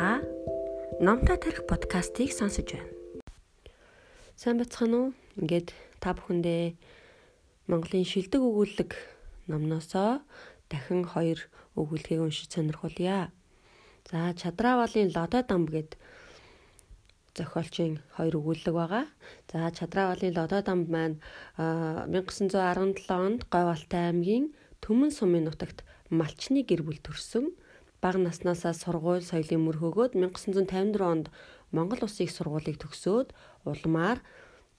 Та 0.00 0.22
Номтой 0.98 1.36
тарих 1.36 1.66
подкастыг 1.68 2.32
сонсож 2.32 2.72
байна. 2.72 2.88
Сайн 4.40 4.56
бацхан 4.56 4.92
уу? 4.96 5.06
Ингээд 5.36 5.76
та 6.00 6.16
бүхэндээ 6.16 6.72
Монголын 7.68 8.08
шилдэг 8.08 8.40
өгүүлэг 8.40 8.96
номносоо 9.52 10.24
дахин 10.72 11.04
хоёр 11.04 11.44
өгүүлгийг 11.76 12.24
уншиж 12.24 12.48
сонирхуулъя. 12.48 13.28
За 14.08 14.32
Чадраавалын 14.40 15.12
Лодой 15.12 15.44
дам 15.44 15.68
гэд 15.68 16.00
зохиолчийн 17.36 18.00
хоёр 18.16 18.40
өгүүлэг 18.40 18.72
байгаа. 18.72 19.04
За 19.52 19.68
Чадраавалын 19.68 20.32
Лодой 20.32 20.64
дам 20.64 20.88
маань 20.88 21.20
1917 21.60 23.04
онд 23.12 23.44
Говьалтай 23.52 24.08
аймгийн 24.08 24.56
Төмөн 24.80 25.12
сумын 25.12 25.44
нутагт 25.44 25.84
малчны 26.08 26.64
гэр 26.64 26.88
бүл 26.88 26.96
төрсөн 27.04 27.52
бага 28.02 28.18
наснаасаа 28.18 28.74
сургууль 28.74 29.24
соёлын 29.24 29.62
мөр 29.64 29.76
хөгөөд 29.80 30.12
1954 30.16 31.04
онд 31.12 31.26
Монгол 31.72 32.02
Улсын 32.04 32.26
их 32.26 32.32
сургуулийг 32.34 32.80
төгсөөд 32.80 33.28
улмаар 33.68 34.18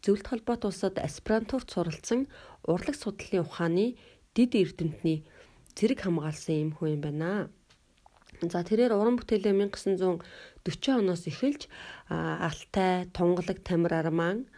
зөвлөлт 0.04 0.28
холбоот 0.28 0.66
улсад 0.66 0.96
аспирантурт 0.98 1.70
суралцсан 1.70 2.26
урлаг 2.66 2.96
судлалын 2.98 3.46
ухааны 3.46 3.88
дид 4.36 4.52
эрдэмтний 4.58 5.22
зэрэг 5.78 6.00
хамгаалсан 6.02 6.56
юм 6.64 6.72
хүн 6.76 6.98
юм 6.98 7.02
байна. 7.06 7.32
За 8.42 8.66
тэрээр 8.66 8.98
уран 8.98 9.22
бүтээлээ 9.22 9.54
1940 9.70 10.98
оноос 10.98 11.24
эхэлж 11.30 11.70
Алтай, 12.10 13.06
Тунгалаг, 13.14 13.62
Тамир 13.62 13.94
Арман 13.94 14.50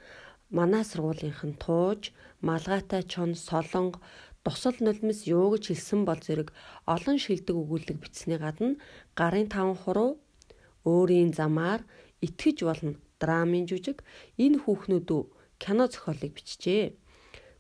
манай 0.49 0.88
сургуулийнх 0.88 1.43
нь 1.43 1.59
тууж, 1.59 2.16
Малгайтай 2.39 3.03
чон, 3.03 3.35
Солонго, 3.35 3.99
Дусал 4.43 4.75
нулимс 4.83 5.23
юу 5.23 5.55
гэж 5.55 5.63
хэлсэн 5.71 6.03
бол 6.03 6.20
зэрэг 6.20 6.49
олон 6.83 7.17
шилдэг 7.23 7.55
өгүүлэг 7.55 7.97
бичсний 8.03 8.35
гадна 8.35 8.75
гарын 9.16 9.47
таван 9.47 9.77
хуруу 9.79 10.11
өөрийн 10.83 11.31
замаар 11.31 11.81
итгэж 12.25 12.57
болно 12.67 12.99
драмын 13.23 13.63
жүжиг 13.69 14.03
энэ 14.44 14.59
хүүхнүүд 14.64 15.09
кино 15.64 15.86
зохиолыг 15.88 16.31
бичжээ. 16.36 16.86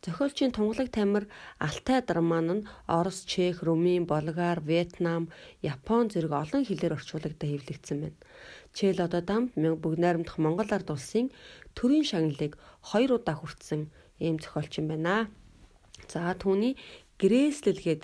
Зохиолчийн 0.03 0.51
тунгалаг 0.51 0.91
тамир 0.91 1.31
Алтай 1.63 2.03
драман 2.03 2.47
нь 2.51 2.67
Орос, 2.91 3.23
Чех, 3.23 3.63
Румын, 3.63 4.03
Болгар, 4.03 4.59
Вьетнам, 4.59 5.31
Япон 5.63 6.11
зэрэг 6.11 6.33
олон 6.43 6.67
хэлээр 6.67 6.99
орчуулагдаа 6.99 7.47
хэвлэгдсэн 7.47 7.97
байна. 8.03 8.19
Чэл 8.75 8.99
одоо 8.99 9.23
дамд 9.23 9.55
бүгд 9.55 9.99
найрамдах 10.03 10.35
Монгол 10.43 10.67
ард 10.75 10.91
улсын 10.91 11.31
төрийн 11.71 12.03
шагналыг 12.03 12.59
хоёр 12.83 13.11
удаа 13.15 13.39
хүртсэн 13.39 13.87
ийм 14.19 14.43
зохиолч 14.43 14.83
юм 14.83 14.91
байна. 14.91 15.31
За 16.11 16.33
түүний 16.35 16.77
грэслэл 17.21 17.79
гээд 17.79 18.03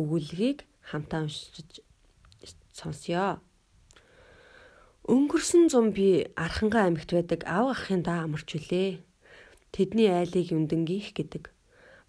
өгүүлгийг 0.00 0.64
хамтаа 0.80 1.26
уншиж 1.26 1.84
сонсъё. 2.72 3.40
Өнгөрсөн 5.02 5.66
зам 5.72 5.90
би 5.96 6.30
Архангай 6.38 6.86
аймагт 6.86 7.10
байдаг 7.10 7.40
ав 7.46 7.74
ахын 7.74 8.02
даа 8.06 8.24
амарч 8.24 8.54
үлээ. 8.54 9.02
Тэдний 9.74 10.08
айлыг 10.08 10.52
юндангийх 10.54 11.10
гэдэг. 11.16 11.50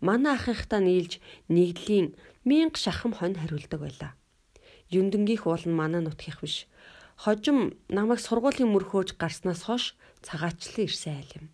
Манай 0.04 0.36
ахынхтаа 0.38 0.84
нийлж 0.84 1.18
нэгдлийн 1.50 2.14
мянга 2.46 2.78
шахам 2.78 3.14
хонь 3.18 3.40
хариулдаг 3.40 3.80
байлаа. 3.82 4.12
Юндангийх 4.92 5.48
уул 5.48 5.64
нь 5.66 5.74
манай 5.74 6.02
нутгийнх 6.04 6.44
биш. 6.44 6.68
Хожим 7.18 7.80
намайг 7.88 8.20
сургуулийн 8.22 8.70
мөрхөөж 8.72 9.18
гарснаас 9.18 9.66
хойш 9.66 9.96
цагаачлан 10.22 10.86
ирсэн 10.86 11.14
айл 11.18 11.32
юм. 11.40 11.46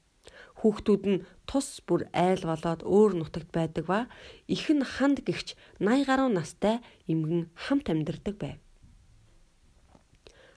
Хүүхдүүд 0.59 1.03
нь 1.07 1.23
тус 1.47 1.79
бүр 1.88 2.11
айл 2.11 2.43
болоод 2.43 2.83
өөр 2.83 3.11
нутагт 3.15 3.49
байдаг 3.55 3.85
ба 3.88 3.99
их 4.52 4.67
нь 4.67 4.83
ханд 4.83 5.23
гихч 5.23 5.55
80 5.79 6.03
гаруй 6.09 6.29
настай 6.35 6.75
эмгэн 7.07 7.47
хамт 7.55 7.88
амьдардаг 7.88 8.35
байв. 8.35 8.59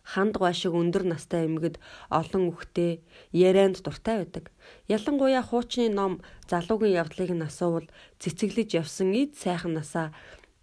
Ханд 0.03 0.35
гой 0.43 0.51
шиг 0.59 0.75
өндөр 0.75 1.07
настай 1.07 1.47
эмгэд 1.47 1.79
олон 2.11 2.51
үхтэй 2.51 3.07
ярианд 3.31 3.79
дуртай 3.87 4.27
байдаг. 4.27 4.51
Ялангуяа 4.91 5.47
хуучны 5.47 5.87
ном 5.95 6.19
залуугийн 6.51 6.99
явдлыг 6.99 7.31
нь 7.31 7.47
асуувал 7.47 7.87
цэцэглэж 8.19 8.83
явсан 8.83 9.15
эд 9.15 9.39
сайхан 9.39 9.79
насаа 9.79 10.11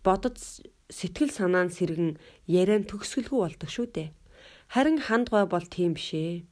бодож 0.04 0.68
сэтгэл 0.92 1.32
санаа 1.32 1.64
нь 1.64 1.76
сэргэн 1.78 2.20
яриан 2.46 2.84
төгсгөлгүй 2.84 3.40
болдог 3.40 3.70
шүү 3.72 3.88
дээ. 3.96 4.10
Харин 4.74 5.00
ханд 5.00 5.32
гой 5.32 5.48
бол 5.48 5.64
тийм 5.64 5.96
бишээ 5.96 6.44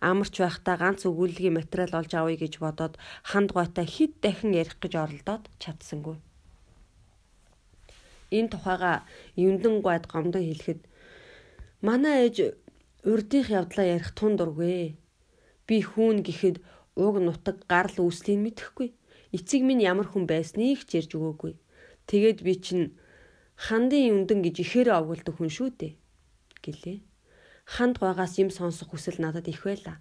амарч 0.00 0.34
байхдаа 0.40 0.76
ганц 0.80 1.04
өгүүллийн 1.04 1.56
материал 1.60 1.92
олж 2.00 2.12
авъя 2.16 2.36
гэж 2.40 2.54
бодоод 2.64 2.94
ханд 3.30 3.52
гойтой 3.52 3.84
хэд 3.84 4.12
дахин 4.24 4.52
ярих 4.56 4.76
гэж 4.80 4.92
оролдоод 4.96 5.44
чадсангүй. 5.62 6.16
Энэ 8.32 8.50
тухайга 8.52 9.04
юндан 9.36 9.84
гойд 9.84 10.04
гомдон 10.08 10.44
хэлэхэд 10.46 10.80
манай 11.84 12.16
ээж 12.24 12.36
урдынх 13.04 13.48
явдлаа 13.52 13.86
ярих 13.96 14.10
тун 14.16 14.36
дургүй. 14.40 14.96
Би 15.66 15.76
хүүн 15.84 16.24
гэхэд 16.24 16.56
уг 16.96 17.14
нутаг 17.20 17.56
гарл 17.68 17.96
үүслийг 18.00 18.40
мэдэхгүй. 18.40 18.88
Эцэг 19.36 19.62
минь 19.62 19.84
ямар 19.84 20.08
хүн 20.08 20.24
байсныг 20.26 20.82
ч 20.88 20.98
ярьж 20.98 21.12
өгөөгүй. 21.14 21.54
Тэгээд 22.08 22.38
би 22.46 22.54
чинь 22.64 22.86
хандын 23.54 24.08
юндан 24.14 24.40
гэж 24.42 24.56
ихээр 24.64 24.88
овголдог 24.96 25.36
хүн 25.36 25.52
шүү 25.52 25.70
дээ 25.76 25.92
гэлээ 26.64 26.98
ханд 27.74 27.94
гойгоос 28.02 28.34
юм 28.42 28.50
сонсох 28.50 28.88
хүсэл 28.90 29.18
надад 29.22 29.46
их 29.52 29.62
байла. 29.68 29.94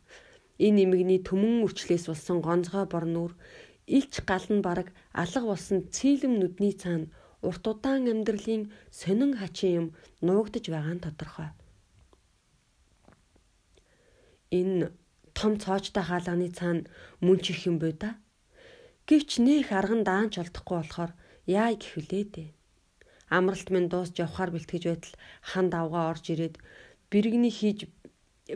Энэ 0.66 0.78
нэмэгний 0.90 1.22
төмөн 1.28 1.63
үрчлээс 1.66 2.06
болсон 2.09 2.38
гонцгой 2.41 2.85
борнуур 2.90 3.34
илч 3.97 4.13
гал 4.30 4.46
нь 4.50 4.66
бараг 4.68 4.88
алга 5.22 5.46
болсон 5.46 5.78
цэйлэм 5.96 6.34
нүдний 6.38 6.74
цаана 6.81 7.12
урт 7.47 7.63
удаан 7.72 8.03
амьдралын 8.13 8.63
сонин 9.00 9.31
хачин 9.40 9.72
юм 9.80 9.88
нуугдж 10.25 10.66
байгаа 10.74 10.96
нь 10.96 11.06
тодорхой. 11.06 11.50
Энэ 14.59 14.91
том 15.38 15.53
цоочтой 15.63 16.03
хаалганы 16.06 16.50
цаана 16.57 16.88
мөн 17.25 17.38
чих 17.46 17.59
юм 17.69 17.78
бой 17.80 17.94
да. 17.94 18.18
Гэвч 19.07 19.31
нөх 19.46 19.69
арган 19.80 20.01
даанч 20.09 20.34
олдохгүй 20.41 20.78
болохоор 20.80 21.12
яа 21.46 21.72
гэхвүлээ 21.74 22.25
дээ. 22.34 22.50
Амралт 23.38 23.69
минь 23.74 23.90
дуусч 23.90 24.16
явхаар 24.25 24.51
бэлтгэж 24.53 24.84
байтал 24.90 25.16
ханд 25.50 25.72
авгаа 25.74 26.03
орж 26.12 26.25
ирээд 26.34 26.56
бэргний 27.12 27.53
хийж 27.53 27.90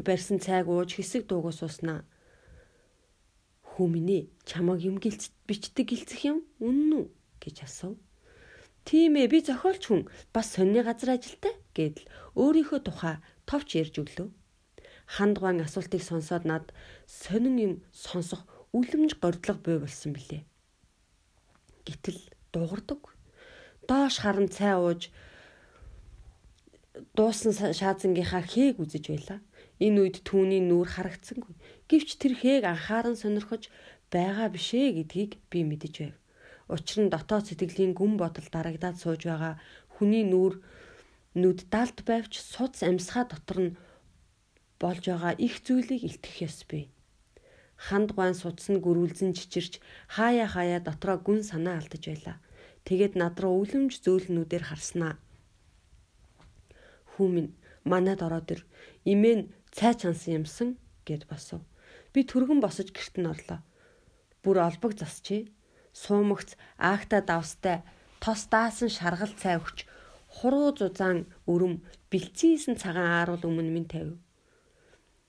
барьсан 0.06 0.40
цайг 0.40 0.70
ууж 0.70 0.96
хэсэг 0.96 1.28
дуугаа 1.28 1.54
сууснаа. 1.54 2.02
Хүмүнэ 3.74 4.30
чамаг 4.46 4.80
юм 4.82 4.98
гэлц 5.02 5.34
бичдэг 5.50 5.90
гэлцэх 5.90 6.22
юм 6.30 6.38
үнэн 6.62 6.92
үү 6.98 7.06
гэж 7.42 7.66
асуув. 7.66 7.98
Тийм 8.86 9.16
ээ 9.16 9.28
би 9.32 9.40
зохиолч 9.42 9.84
хүн 9.90 10.02
бас 10.36 10.54
сонины 10.54 10.82
газар 10.84 11.16
ажилтай 11.16 11.54
гэдэл 11.74 12.06
өөрийнхөө 12.38 12.80
тухай 12.84 13.16
товч 13.50 13.70
ярьж 13.82 13.96
өглөө. 14.02 14.30
Хандгаан 15.16 15.64
асуултыг 15.64 16.02
сонсоод 16.04 16.44
над 16.46 16.76
сонин 17.08 17.56
юм 17.58 17.74
сонсох 17.92 18.44
үлэмж 18.76 19.18
гордлого 19.22 19.60
буй 19.64 19.78
болсон 19.80 20.12
билээ. 20.14 20.44
Гэтэл 21.88 22.20
дуугардаг. 22.52 23.02
Доош 23.88 24.16
харан 24.20 24.48
цай 24.48 24.76
ууж 24.76 25.12
дуусан 26.94 27.54
шаазангийнхаа 27.80 28.44
хээг 28.46 28.78
үзэж 28.78 29.06
байлаа. 29.10 29.40
Энэ 29.82 29.98
үед 30.06 30.18
түүний 30.28 30.62
нүур 30.62 30.86
харагдсангүй. 30.94 31.58
Гэвч 31.90 32.10
тэр 32.22 32.34
хээг 32.38 32.64
анхааран 32.70 33.18
сонирхож 33.18 33.74
байгаа 34.14 34.48
бишээ 34.54 35.02
гэдгийг 35.02 35.32
би 35.50 35.60
мэдэж 35.66 35.94
байв. 36.00 36.16
Учир 36.70 37.00
нь 37.04 37.14
дотоод 37.14 37.50
сэтгэлийн 37.50 37.98
гүн 37.98 38.14
бодол 38.22 38.48
дарагдаад 38.54 38.98
сууж 39.02 39.26
байгаа 39.26 39.58
хүний 39.98 40.22
нүур 40.22 40.62
нүд 41.34 41.66
далд 41.74 41.98
байвч 42.06 42.38
суц 42.38 42.86
амьсгаа 42.86 43.26
дотор 43.26 43.60
нь 43.66 43.76
болж 44.78 45.04
байгаа 45.10 45.34
их 45.42 45.66
зүйлийг 45.66 46.06
илтгэх 46.06 46.38
ёс 46.46 46.62
бий. 46.70 46.94
Ханд 47.86 48.14
гуайн 48.14 48.38
судсан 48.38 48.78
гөрүүлзэн 48.86 49.34
чичирч 49.34 49.82
хаяа 50.14 50.46
хаяа 50.46 50.80
дотроо 50.86 51.18
гүн 51.18 51.42
санаа 51.42 51.82
алдаж 51.82 52.04
байлаа. 52.06 52.38
Тэгээд 52.86 53.14
над 53.18 53.36
руу 53.42 53.66
үлэмж 53.66 53.92
зөөлнүүдээр 54.06 54.64
харснаа 54.70 55.18
Хүү 57.14 57.28
минь 57.30 57.52
манад 57.86 58.22
ороод 58.26 58.50
ир. 58.54 58.62
Имэн 59.06 59.54
цай 59.72 59.94
чансан 59.94 60.44
юмсан 60.44 60.70
гэд 61.08 61.30
босов. 61.30 61.62
Би 62.14 62.26
түргэн 62.26 62.60
босож 62.62 62.90
гэрт 62.94 63.16
нь 63.22 63.30
орлоо. 63.30 63.60
Бүр 64.44 64.58
олбог 64.68 64.94
засчээ. 64.98 65.50
Суумагц 65.94 66.58
аахта 66.78 67.22
давстай 67.22 67.86
тос 68.24 68.50
даасан 68.50 68.90
шаргал 68.90 69.34
цай 69.38 69.62
өгч 69.62 69.86
хуруу 70.36 70.74
зузаан 70.74 71.30
өрөм 71.46 71.86
бэлцээсэн 72.10 72.76
цагаан 72.82 73.14
ааруул 73.14 73.46
өмнө 73.46 73.72
минь 73.74 73.92
тавив. 73.92 74.18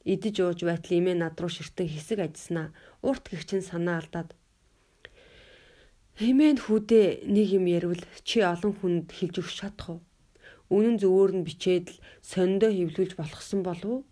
Идэж 0.08 0.36
ууж 0.40 0.60
байтал 0.64 0.96
имээ 0.96 1.16
над 1.20 1.36
руу 1.36 1.52
ширтэн 1.52 1.88
хэсэг 1.88 2.18
ажилласнаа 2.24 2.72
урт 3.04 3.24
гихчин 3.28 3.60
санаа 3.60 4.00
алдаад 4.00 4.32
Хэмээн 6.14 6.58
хүүдээ 6.62 7.26
нэг 7.26 7.48
юм 7.58 7.66
ярил 7.66 7.98
чи 8.22 8.38
олон 8.38 8.72
хүнд 8.78 9.10
хэлж 9.10 9.34
өгч 9.42 9.54
чадах 9.58 9.98
уу? 9.98 10.00
Үнэн 10.70 10.96
зөвөөр 11.00 11.32
нь 11.40 11.46
бичээд 11.46 11.86
л 11.92 11.98
сониндоо 12.22 12.70
хөвлүүлж 12.72 13.12
болохсон 13.16 13.60
болов 13.64 14.04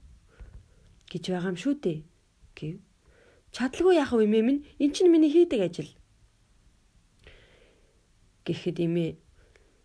гэж 1.08 1.25
байгаа 1.32 1.52
юм 1.52 1.58
шүү 1.60 1.75
дээ 1.81 1.99
гэв. 2.56 2.76
Чадлагүй 3.52 3.96
яах 4.00 4.12
вэ 4.16 4.25
эмээ 4.25 4.43
минь? 4.44 4.64
Эн 4.81 4.90
чинь 4.96 5.12
миний 5.12 5.32
хийдэг 5.32 5.60
ажил. 5.60 5.90
Гэхэд 8.44 8.81
эмээ 8.81 9.22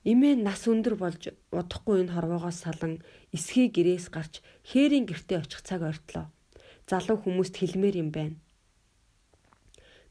Имээ 0.07 0.39
нас 0.39 0.63
өндөр 0.71 0.95
болж 0.95 1.35
удахгүй 1.51 1.99
энэ 2.07 2.15
хорвоогоос 2.15 2.63
салан 2.63 3.03
эсхий 3.35 3.67
гэрээс 3.67 4.07
гарч 4.07 4.39
хээрийн 4.63 5.03
гертэ 5.03 5.35
очих 5.43 5.59
цаг 5.67 5.83
ойртлоо. 5.83 6.31
Залуу 6.87 7.19
хүмүүст 7.19 7.59
хэлмээр 7.59 7.95
юм 7.99 8.09
байна. 8.15 8.39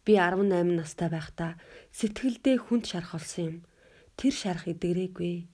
Би 0.05 0.21
18 0.21 0.77
настай 0.77 1.09
байхдаа 1.09 1.57
сэтгэлдээ 1.97 2.57
хүнд 2.61 2.85
шархалсан 2.93 3.45
юм. 3.49 3.57
Тэр 4.21 4.35
шарах 4.37 4.69
эдгэрээгүй. 4.69 5.49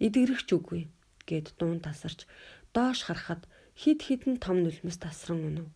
Эдгэрэгч 0.00 0.48
үгүй 0.56 0.88
гэд 1.28 1.54
дуун 1.58 1.78
тасарч 1.78 2.26
доош 2.74 3.06
харахад 3.06 3.46
хид 3.78 4.02
хідэн 4.02 4.42
том 4.42 4.62
нулимс 4.62 4.98
тасран 4.98 5.40
өнөв. 5.48 5.68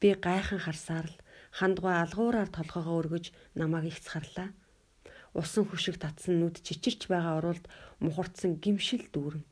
Би 0.00 0.14
гайхан 0.14 0.60
харсаар 0.62 1.06
л 1.10 1.16
хандгай 1.58 1.96
алгуураар 2.04 2.50
толгоогоо 2.50 2.96
өргөж 3.02 3.34
намайг 3.58 3.90
ихцгарлаа 3.90 4.54
усан 5.34 5.64
хүшиг 5.66 5.98
татсан 5.98 6.38
нүд 6.40 6.62
чичирч 6.66 7.06
байгаа 7.10 7.38
оролд 7.38 7.64
мухарцсан 8.02 8.58
гимшил 8.62 9.04
дүүрэн. 9.14 9.44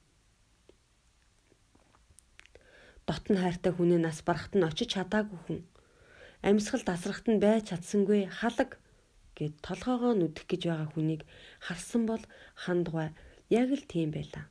Дотн 3.06 3.37
хайртай 3.39 3.73
хүний 3.73 4.00
нас 4.03 4.23
барахт 4.27 4.53
нь 4.55 4.67
очиж 4.67 4.95
чадаагүй 4.95 5.39
хүн. 5.47 5.61
Амьсгал 6.43 6.83
дасрахт 6.87 7.27
нь 7.31 7.43
байж 7.43 7.71
чадсангүй 7.71 8.27
халаг 8.27 8.79
гэд 9.39 9.55
толгоогоо 9.62 10.12
нүдэх 10.19 10.45
гэж 10.50 10.62
байгаа 10.67 10.89
хүнийг 10.93 11.23
харсан 11.62 12.03
бол 12.11 12.23
хандгай 12.55 13.15
яг 13.50 13.69
л 13.73 13.85
тийм 13.89 14.11
байлаа. 14.12 14.45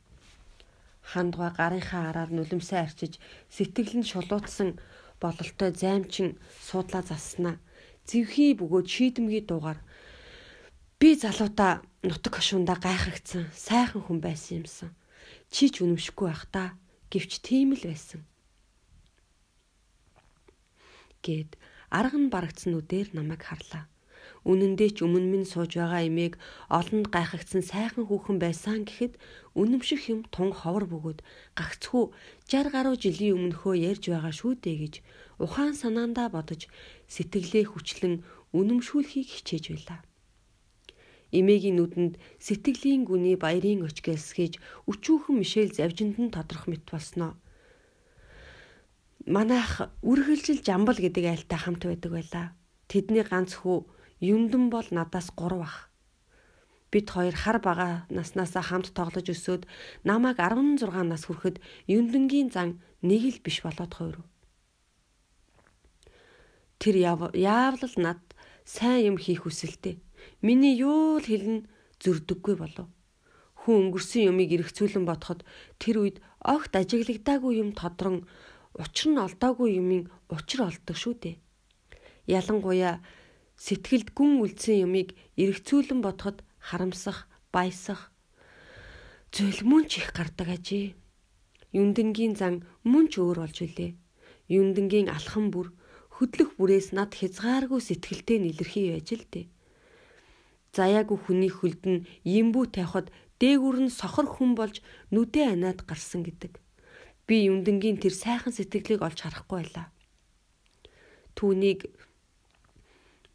Хандгай 1.01 1.51
гарынхаа 1.55 2.09
араар 2.09 2.31
нулимсаа 2.33 2.83
арчиж 2.83 3.21
сэтгэл 3.53 4.03
нь 4.03 4.09
шулуутсан 4.11 4.69
бололтой 5.21 5.71
займчин 5.71 6.35
суудлаа 6.67 7.03
заснаа. 7.05 7.55
Зэвхий 8.07 8.51
бөгөөд 8.59 8.87
шийдэмгий 8.87 9.43
дуугаар 9.45 9.79
Би 10.99 11.13
залуудаа 11.13 11.85
нутаг 12.01 12.33
хошуундаа 12.41 12.77
гайхагдсан 12.81 13.53
сайхан 13.53 14.01
хүн 14.01 14.17
байсан 14.17 14.65
юмсан. 14.65 14.89
Чи 15.53 15.69
ч 15.69 15.85
үнэмшихгүй 15.85 16.25
байх 16.25 16.49
та. 16.49 16.73
Гэвч 17.13 17.31
тийм 17.45 17.77
л 17.77 17.83
байсан. 17.85 18.25
Гэт 21.21 21.53
арга 21.93 22.17
нь 22.17 22.33
барагдсан 22.33 22.73
үдээр 22.81 23.13
намайг 23.13 23.45
харлаа. 23.45 23.85
Үнэн 24.47 24.73
дээр 24.79 24.93
ч 24.95 24.99
өмнө 25.05 25.27
минь 25.31 25.47
сууж 25.47 25.75
байгаа 25.77 26.07
эмээг 26.09 26.33
олонд 26.71 27.07
гайхагдсан 27.15 27.63
сайхан 27.65 28.05
хүүхэн 28.07 28.37
байсан 28.41 28.87
гэхэд 28.87 29.13
үнэмших 29.59 30.01
юм 30.13 30.19
тун 30.33 30.51
ховор 30.55 30.85
бөгөөд 30.89 31.19
гагцхүү 31.57 32.03
60 32.47 32.73
гаруй 32.75 32.95
жилийн 32.95 33.37
өмнөхөө 33.37 33.73
ярьж 33.89 34.03
байгаа 34.09 34.33
шүү 34.33 34.53
дээ 34.63 34.77
гэж 34.83 34.95
ухаан 35.43 35.73
санаандаа 35.77 36.27
бодож 36.33 36.65
сэтгэлээ 37.13 37.65
хүчлэн 37.69 38.15
үнэмшүүлэхийг 38.57 39.27
хичээж 39.27 39.65
байлаа. 39.73 39.99
Эмээгийн 41.31 41.75
нүдэнд 41.77 42.13
сэтгэлийн 42.39 43.03
гүний 43.03 43.35
баярын 43.35 43.83
өч 43.83 43.99
гэлсгэж 43.99 44.53
өчүүхэн 44.87 45.35
мишэл 45.43 45.75
завжинд 45.75 46.15
нь 46.23 46.31
тодрох 46.31 46.71
мэт 46.71 46.87
болсноо. 46.87 47.35
Манайх 49.27 49.91
үргэлжил 50.07 50.63
жамбал 50.63 50.95
гэдэг 50.95 51.25
айлтай 51.27 51.59
хамт 51.59 51.83
байдаг 51.83 52.11
байлаа. 52.15 52.45
Тэдний 52.87 53.27
ганц 53.27 53.59
хүү 53.59 53.83
юндэн 54.21 54.69
бол 54.69 54.87
надаас 54.91 55.29
3 55.35 55.57
бах. 55.61 55.89
Бид 56.91 57.09
хоёр 57.11 57.35
хар 57.35 57.59
бага 57.59 58.07
наснаасаа 58.09 58.63
хамт 58.63 58.95
тоглож 58.95 59.27
өсөөд 59.27 59.67
намайг 60.07 60.39
16 60.39 60.87
нас 61.03 61.27
хүрэхэд 61.27 61.59
юндэнгийн 61.85 62.49
зан 62.49 62.79
нэг 63.03 63.23
л 63.27 63.39
биш 63.43 63.61
болоод 63.61 63.93
хойров. 63.93 64.25
Тэр 66.79 66.95
яавал 67.35 67.93
над 67.97 68.21
сайн 68.63 69.13
юм 69.13 69.17
хийх 69.17 69.43
хүсэлтэй. 69.43 69.99
Миний 70.41 70.79
юу 70.79 71.19
л 71.19 71.27
хэлнэ 71.27 71.67
зөрдөггүй 71.99 72.55
болов. 72.55 72.87
Хүн 73.61 73.91
өнгөрсөн 73.91 74.31
юмыг 74.31 74.49
эргцүүлэн 74.55 75.03
бодоход 75.03 75.43
тэр 75.81 75.95
үед 76.01 76.17
огт 76.39 76.71
ажиглагдаагүй 76.71 77.59
юм 77.59 77.75
тодрон 77.75 78.23
учир 78.77 79.11
нь 79.11 79.19
олдоогүй 79.19 79.75
юмын 79.81 80.07
учир 80.31 80.69
олдог 80.69 80.95
шүү 80.95 81.15
дээ. 81.19 81.35
Ялангуяа 82.27 83.03
сэтгэлд 83.57 84.13
гүн 84.17 84.41
үлдсэн 84.43 84.85
юмыг 84.85 85.17
эргцүүлэн 85.41 85.99
бодоход 86.05 86.45
харамсах, 86.61 87.27
баясах 87.51 88.13
зүйл 89.33 89.61
мөн 89.65 89.89
ч 89.89 90.01
их 90.01 90.13
гардаг 90.13 90.47
ажээ. 90.55 90.95
Юндэнгийн 91.73 92.33
зан 92.39 92.63
мөн 92.85 93.09
ч 93.11 93.19
өөр 93.19 93.43
болж 93.43 93.57
үлээ. 93.65 93.91
Юндэнгийн 94.47 95.09
алхан 95.11 95.51
бүр 95.51 95.73
хөдлөх 96.15 96.55
бүрээс 96.55 96.95
над 96.95 97.11
хязгааргүй 97.17 97.81
сэтгэлтэй 97.83 98.39
нэлэрхий 98.39 98.93
байж 98.93 99.09
л 99.17 99.25
дээ 99.27 99.45
заяагүй 100.77 101.17
хүний 101.17 101.49
хөлд 101.49 101.83
нь 101.89 102.05
юмбүү 102.21 102.65
тавихад 102.77 103.07
дээгүр 103.41 103.77
нь 103.87 103.95
сохор 103.99 104.27
хүн 104.29 104.53
болж 104.59 104.85
нүдэ 105.13 105.53
анаад 105.53 105.81
гарсан 105.89 106.21
гэдэг. 106.21 106.53
Би 107.25 107.49
юндэнгийн 107.49 107.97
тэр 107.97 108.13
сайхан 108.13 108.53
сэтгэлийг 108.53 109.01
олж 109.01 109.19
харахгүй 109.25 109.57
байлаа. 109.57 109.87
Түүнийг 111.37 111.89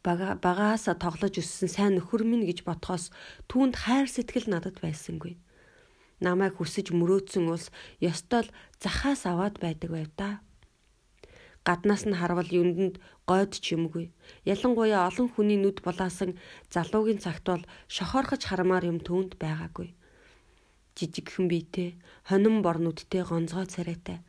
багаасаа 0.03 0.95
тоглож 0.99 1.39
өссөн 1.39 1.69
сайн 1.71 1.93
нөхөр 1.95 2.23
минь 2.27 2.45
гэж 2.47 2.67
ботхоос 2.67 3.09
түүнд 3.49 3.75
хайр 3.83 4.07
сэтгэл 4.11 4.51
надад 4.51 4.77
байсангүй. 4.83 5.39
Намайг 6.19 6.59
хүсэж 6.59 6.91
мөрөөдсөн 6.91 7.47
ус 7.51 7.71
ёстой 8.03 8.47
л 8.47 8.53
захаас 8.83 9.23
аваад 9.23 9.55
байдаг 9.63 9.89
байв 9.95 10.09
та 10.19 10.43
гаднаас 11.67 12.03
нь 12.07 12.19
харвал 12.19 12.49
юунданд 12.59 12.95
гойд 13.29 13.51
ч 13.63 13.65
юмгүй. 13.75 14.11
Ялангуяа 14.43 15.07
олон 15.07 15.27
хүний 15.31 15.59
нүд 15.59 15.79
булаасан 15.85 16.35
залуугийн 16.73 17.23
цагт 17.23 17.47
бол 17.47 17.63
шохоорхож 17.95 18.41
хармаар 18.45 18.83
юм 18.91 18.99
түүнд 18.99 19.39
байгаагүй. 19.39 19.95
Жижигхэн 20.97 21.47
биетэй, 21.47 21.89
хонин 22.27 22.59
бор 22.61 22.77
нүдтэй 22.83 23.23
гонцгой 23.23 23.65
царайтай. 23.71 24.19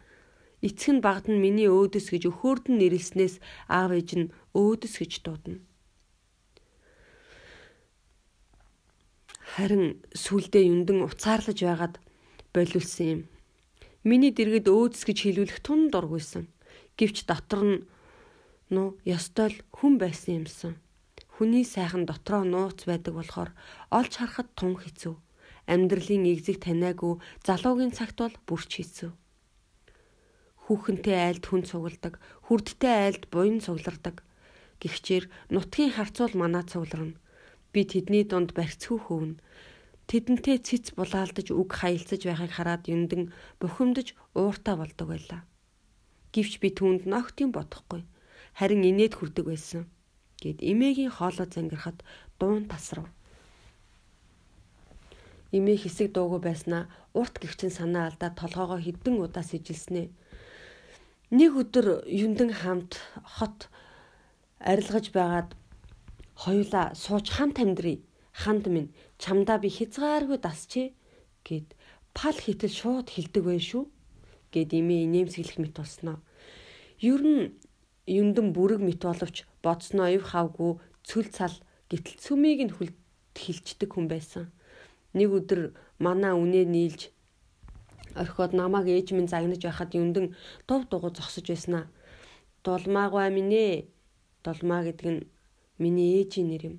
Эцэг 0.62 0.90
нь 0.98 1.04
багд 1.04 1.26
нь 1.32 1.42
миний 1.42 1.68
өөдөс 1.70 2.12
гэж 2.12 2.30
өхөөрд 2.30 2.70
нь 2.70 2.78
нэрлснээс 2.78 3.40
аав 3.66 3.90
ээж 3.96 4.10
нь 4.20 4.32
өөдөс 4.54 4.94
гэж 5.00 5.12
дуудана. 5.24 5.60
Харин 9.54 10.02
сүулдэ 10.14 10.66
юндэн 10.66 11.06
уцаарлаж 11.06 11.58
байгаад 11.62 11.94
болиулсан 12.54 13.06
юм. 13.06 13.20
Миний 14.02 14.32
дэргэд 14.34 14.66
өөдөс 14.66 15.02
гэж 15.06 15.18
хэлүүлэх 15.22 15.58
тун 15.62 15.94
дургүйсэн. 15.94 16.50
Гэвч 16.98 17.26
дотор 17.30 17.62
нь 17.62 17.76
нуу 18.74 18.98
ёстой 19.06 19.54
л 19.54 19.58
хүн 19.70 19.94
байсан 20.02 20.42
юмсан. 20.42 20.74
Хүний 21.38 21.62
сайхан 21.66 22.06
дотроо 22.06 22.42
нууц 22.42 22.86
байдаг 22.86 23.14
болохоор 23.14 23.50
олж 23.90 24.12
харахад 24.18 24.48
тун 24.58 24.74
хэцүү. 24.78 25.14
Амьдралын 25.70 26.30
эгзэг 26.30 26.62
таниагүй 26.62 27.18
залуугийн 27.46 27.94
цагт 27.94 28.18
бол 28.22 28.36
бүрч 28.46 28.70
хэцүү. 28.78 29.10
Хүүхэнтэй 30.64 31.16
айлд 31.28 31.44
хүн 31.44 31.62
цугладаг, 31.68 32.16
хүрдтэй 32.48 32.94
айлд 33.04 33.24
буян 33.28 33.60
цуглардаг. 33.60 34.24
Гэхдээ 34.80 35.28
нутгийн 35.52 35.92
харцуул 35.92 36.34
манаа 36.40 36.64
цугларна. 36.64 37.20
Би 37.72 37.84
тэдний 37.84 38.24
дунд 38.24 38.56
барьцгүй 38.56 38.98
хөвнө. 39.00 39.40
Тэдэнтэй 40.08 40.60
цэц 40.60 40.92
булаалдаж 40.96 41.48
үг 41.52 41.70
хаялцаж 41.80 42.20
байхыг 42.24 42.52
хараад 42.52 42.84
юндэн 42.88 43.32
бухимдаж 43.60 44.12
ууртаа 44.36 44.76
болдог 44.76 45.08
байлаа. 45.08 45.40
Гэвч 46.32 46.60
би 46.60 46.68
түүнд 46.76 47.08
ногт 47.08 47.40
юм 47.40 47.52
бодохгүй. 47.56 48.04
Харин 48.52 48.84
инээд 48.84 49.16
хүрдэг 49.16 49.48
байсан. 49.48 49.88
Гэт 50.44 50.60
эмээгийн 50.60 51.08
хоолой 51.08 51.48
зангирахад 51.48 52.04
дуун 52.36 52.68
тасрав. 52.68 53.08
Эмээ 55.56 55.78
хэсэг 55.80 56.12
дуугүй 56.12 56.40
байснаа 56.42 56.90
урт 57.14 57.40
гихчин 57.40 57.70
санаа 57.72 58.10
алдаад 58.12 58.34
толгоогоо 58.36 58.82
хідэн 58.82 59.22
удаа 59.24 59.46
сэжилснэ. 59.46 60.12
Нэг 61.34 61.58
өдөр 61.58 62.06
юндэн 62.06 62.54
хамт 62.62 63.02
хот 63.34 63.66
арилгаж 64.62 65.10
байгаад 65.10 65.50
хоёулаа 66.38 66.94
сууж 66.94 67.26
хамт 67.34 67.58
амьдрий. 67.58 68.06
Ханд 68.30 68.70
минь 68.70 68.94
чамдаа 69.18 69.58
би 69.58 69.66
хязгааргүй 69.66 70.38
дасчээ 70.38 70.94
гэд 71.42 71.74
пал 72.14 72.38
хитэл 72.38 72.70
шууд 72.70 73.10
хилдэг 73.10 73.42
байх 73.50 73.66
шүү 73.66 73.84
гэд 74.54 74.78
имээ 74.78 75.10
инээмсэглэх 75.10 75.58
мэт 75.58 75.74
болсноо. 75.74 76.22
Ер 77.02 77.22
нь 77.26 77.50
юндэн 78.06 78.54
бүрэг 78.54 78.78
мэт 78.78 79.02
боловч 79.02 79.42
бодсноо 79.58 80.14
ив 80.14 80.22
хавгүй 80.30 80.78
цүл 81.02 81.26
цал 81.34 81.54
гítэл 81.90 82.14
цүмийг 82.22 82.60
нь 82.62 82.74
хилчдэг 83.34 83.90
хүн 83.90 84.06
байсан. 84.06 84.54
Нэг 85.18 85.34
өдөр 85.34 85.74
манаа 85.98 86.38
үнэ 86.38 86.62
нийлж 86.62 87.10
орхиод 88.20 88.52
намааг 88.54 88.86
ээж 88.88 89.08
минь 89.12 89.30
загнаж 89.30 89.62
байхад 89.64 89.90
юндэн 89.94 90.26
дув 90.68 90.82
дугу 90.90 91.08
зогсож 91.10 91.46
байснаа. 91.48 91.84
Дулмаагүй 92.64 93.28
минь 93.34 93.54
ээ. 93.66 93.76
Дулмаа 94.44 94.82
гэдэг 94.86 95.08
нь 95.14 95.26
миний 95.82 96.22
ээжийн 96.22 96.48
нэр 96.48 96.62
юм. 96.70 96.76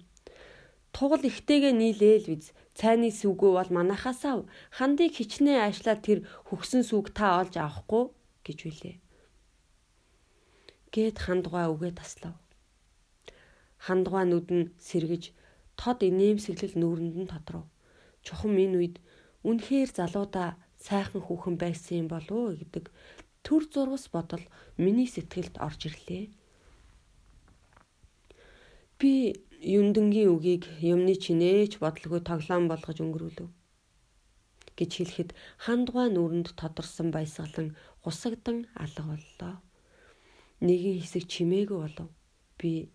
Тугал 0.95 1.23
ихтэйгээ 1.27 1.73
нийлээл 1.75 2.27
биз. 2.31 2.55
Цайны 2.79 3.09
сүгөө 3.11 3.51
бол 3.57 3.71
манахаас 3.77 4.21
ав. 4.31 4.39
Хандыг 4.77 5.11
хичнээн 5.15 5.63
аашлаад 5.63 6.01
тэр 6.07 6.19
хөгсөн 6.47 6.83
сүг 6.87 7.11
та 7.17 7.39
олж 7.39 7.55
авахгүй 7.59 8.03
гэж 8.45 8.59
үлээ. 8.67 8.95
Гээд 10.93 11.17
хандгай 11.25 11.67
үгээ 11.71 11.93
таслав. 11.99 12.35
Хандгай 13.85 14.23
нүд 14.27 14.47
нь 14.55 14.71
сэргэж 14.79 15.23
тод 15.79 15.99
инээмсэглэл 16.07 16.79
нүүрэнд 16.79 17.15
нь 17.19 17.31
тодров. 17.31 17.67
чухам 18.25 18.57
энэ 18.57 18.77
үед 18.79 18.95
үнэхээр 19.45 19.89
залуудаа 19.93 20.57
сайхан 20.85 21.21
хүүхэн 21.25 21.55
байсан 21.63 21.95
юм 22.01 22.07
болов 22.13 22.37
уу 22.37 22.57
гэдэг 22.61 22.85
төр 23.45 23.63
зурвас 23.73 24.05
бодол 24.15 24.43
миний 24.77 25.09
сэтгэлд 25.09 25.55
орж 25.67 25.81
ирлээ. 25.89 26.25
Би 28.99 29.11
юндэнгийн 29.61 30.29
үгийг 30.33 30.63
юмны 30.93 31.13
чинээч 31.23 31.81
бодлого 31.81 32.19
тоглоом 32.29 32.65
болгож 32.69 32.97
өнгөрүүлв 33.01 33.49
гэж 34.77 34.91
хэлэхэд 34.97 35.31
хандгай 35.65 36.07
нүрэнд 36.11 36.53
тодорсон 36.59 37.09
баясгалан 37.15 37.73
гусагдан 38.03 38.67
алга 38.75 39.03
боллоо. 39.09 39.53
Нэгэн 40.65 40.99
хэсэг 41.01 41.23
чимээгүй 41.31 41.79
болов. 41.81 42.09
Би 42.59 42.91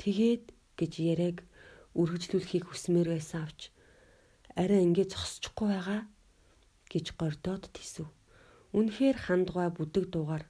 тэгээд 0.00 0.44
гэж 0.78 0.92
яриаг 1.12 1.38
үргэлжлүүлэхийг 1.98 2.64
хүсмээр 2.70 3.08
байсан 3.14 3.46
авч 3.46 3.60
арай 4.54 4.80
ингэ 4.86 5.10
зогсчихгүй 5.10 5.68
байгаа 5.70 6.00
гэж 6.92 7.06
гордоод 7.20 7.70
тийсв. 7.76 8.06
Үнэхээр 8.76 9.16
хандгай 9.26 9.68
бүдэг 9.70 10.10
дуугаар 10.10 10.44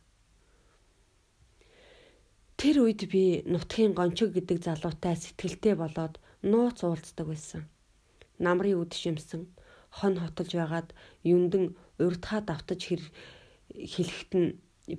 Тэр 2.65 2.87
үед 2.87 3.03
би 3.13 3.43
нутгийн 3.45 3.93
гончиг 3.99 4.31
гэдэг 4.33 4.59
залуутай 4.65 5.19
сэтгэлтэй 5.19 5.75
болоод 5.77 6.17
нууц 6.41 6.81
уулздаг 6.87 7.27
байсан. 7.29 7.63
Намрын 8.39 8.81
үд 8.81 8.97
шимсэн 8.97 9.43
хон 9.91 10.15
хотолж 10.23 10.53
байгаад 10.57 10.89
юндэн 11.27 11.65
урдхаа 12.01 12.41
давтаж 12.47 12.81
хэлэхэд 12.89 14.33
нь 14.41 14.49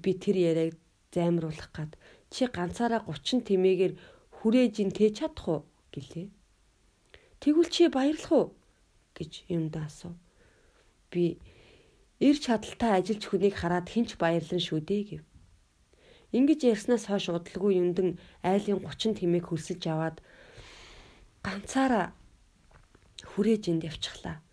би 0.04 0.12
тэр 0.14 0.38
яриаг 0.52 0.76
займруулах 1.16 1.72
гад 1.74 1.92
чи 2.30 2.44
ганцаараа 2.46 3.02
30 3.08 3.48
тэмээгээр 3.48 3.94
хүрээж 4.36 4.74
ин 4.84 4.92
тээ 4.92 5.10
чадах 5.18 5.48
уу 5.48 5.62
гэлээ. 5.96 6.28
Тэгвэл 7.42 7.72
чи 7.72 7.84
баярлах 7.88 8.32
уу 8.36 8.46
гэж 9.18 9.32
юмдаа 9.50 9.88
асуув. 9.88 10.16
Би 11.16 11.40
эр 12.20 12.36
чадaltaй 12.44 12.92
ажилч 13.00 13.24
хүнийг 13.32 13.56
хараад 13.56 13.88
хинч 13.88 14.20
баярлан 14.20 14.60
шүү 14.60 14.84
дээ 14.84 15.04
гэв. 15.08 15.24
Ингиж 16.36 16.68
ярьснаас 16.68 17.08
хойш 17.08 17.32
удалгүй 17.32 17.80
юндэн 17.80 18.20
айлын 18.44 18.84
30 18.84 19.24
тэмээг 19.24 19.46
хөлсөж 19.48 19.82
аваад 19.88 20.20
ганцаараа 21.40 22.12
хүрээж 23.32 23.64
энд 23.72 23.88
явчихлаа. 23.88 24.44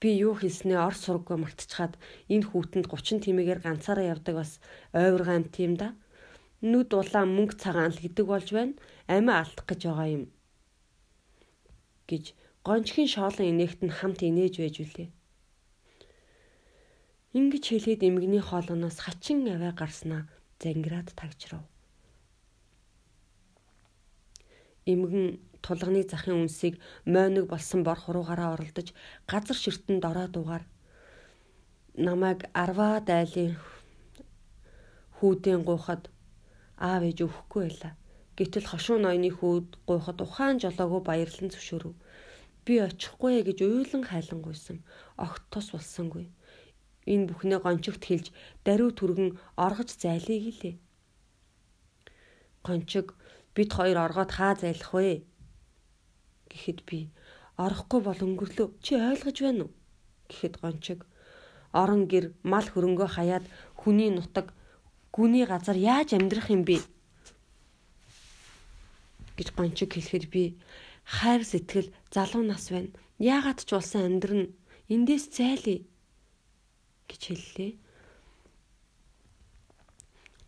Би 0.00 0.12
юу 0.20 0.36
хийснээ 0.36 0.76
ор 0.76 0.92
сурггүй 0.92 1.40
мартчихад 1.40 1.96
энэ 2.28 2.44
хүүтэнд 2.52 2.86
30 2.92 3.24
тимээгээр 3.24 3.60
ганцаараа 3.64 4.12
явдаг 4.12 4.34
бас 4.36 4.60
ойвор 4.92 5.24
гамт 5.24 5.56
юм 5.64 5.80
да. 5.80 5.96
Нүд 6.60 6.92
улаан 6.92 7.32
мөнгө 7.32 7.56
цагаан 7.56 7.96
л 7.96 8.02
гэдэг 8.04 8.26
болж 8.28 8.48
байна. 8.52 8.76
Амиа 9.08 9.40
алдах 9.40 9.64
гэж 9.64 9.80
байгаа 9.88 10.08
юм. 10.12 10.24
гэж 12.08 12.24
гончхийн 12.66 13.08
шоолон 13.08 13.48
инээгт 13.52 13.80
нь 13.84 13.96
хамт 13.98 14.20
инээж 14.28 14.54
байж 14.60 14.76
үлээ. 14.84 15.08
Ингиж 17.38 17.64
хэлээд 17.68 18.06
эмгний 18.08 18.38
хоолоноос 18.38 18.98
хачин 19.02 19.38
аваа 19.54 19.72
гарснаа 19.80 20.22
зангираад 20.62 21.08
тагчрав. 21.18 21.62
Эмгэн 24.92 25.42
тулганы 25.64 26.02
захын 26.06 26.46
үнсийг 26.46 26.74
мойног 27.14 27.50
болсон 27.50 27.80
бор 27.82 27.98
хуруугаараа 27.98 28.54
оролдож 28.54 28.88
газар 29.30 29.58
ширтэн 29.58 29.98
дороо 29.98 30.28
дуугаар 30.30 30.64
намайг 32.06 32.40
арваа 32.62 33.00
дайлын 33.10 33.58
хүүдэн 35.18 35.60
гуйхад 35.66 36.02
аав 36.78 37.02
ээж 37.02 37.18
өгөхгүй 37.26 37.62
байлаа. 37.66 37.94
Гэтэл 38.38 38.66
хошуу 38.70 38.98
ноёны 39.02 39.30
хүүд 39.34 39.68
гуйхад 39.88 40.18
ухаан 40.22 40.62
жолоогүй 40.62 41.02
баярлан 41.06 41.50
зөвшөөрөв. 41.50 41.94
Би 42.64 42.74
очихгүй 42.86 43.42
гэж 43.46 43.58
уйлан 43.62 44.04
хайлан 44.06 44.40
гуйсан. 44.42 44.78
Огт 45.24 45.42
тус 45.50 45.70
болсонгүй. 45.74 46.26
Энэ 47.06 47.28
бүхнээ 47.28 47.60
гончигт 47.60 48.02
хэлж 48.04 48.26
даруй 48.64 48.90
түргэн 48.96 49.30
оргож 49.60 49.90
зайлыг 50.00 50.40
гэлээ. 50.46 50.74
Гончиг 52.64 53.12
бид 53.54 53.70
хоёр 53.76 53.98
оргоод 54.06 54.30
хаа 54.32 54.54
зайлах 54.56 54.90
вэ? 54.96 55.22
гэхэд 56.48 56.80
би 56.88 57.10
орохгүй 57.60 58.00
бол 58.00 58.20
өнгөрлөө. 58.26 58.68
Чи 58.84 58.96
ойлгож 58.96 59.36
байна 59.44 59.62
уу? 59.68 59.72
гэхэд 60.30 60.54
гончиг 60.62 61.00
орон 61.72 62.08
гэр 62.08 62.32
мал 62.42 62.64
хөрөнгөө 62.64 63.08
хаяад 63.16 63.44
хүний 63.76 64.10
нутаг 64.10 64.56
гүний 65.12 65.44
газар 65.44 65.76
яаж 65.76 66.16
амьдрах 66.16 66.48
юм 66.50 66.64
бэ? 66.64 66.80
гэж 69.36 69.48
гончиг 69.58 69.90
хэлэхэд 69.92 70.24
би 70.30 70.56
хайр 71.04 71.42
сэтгэл 71.44 71.92
залуу 72.14 72.42
нас 72.42 72.70
байна. 72.70 72.94
Яагаад 73.18 73.60
ч 73.66 73.70
улсан 73.74 74.02
амьдрын 74.08 74.54
эндээс 74.88 75.30
зайлий 75.36 75.86
гэж 77.08 77.22
хэллээ. 77.28 77.72